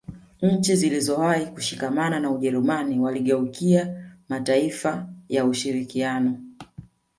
Nchi 0.41 0.75
zilizowahi 0.75 1.45
kushikamana 1.45 2.19
na 2.19 2.31
Wajerumani 2.31 2.99
waligeukia 2.99 4.05
mataifa 4.29 5.07
ya 5.29 5.45
ushirikiano 5.45 6.39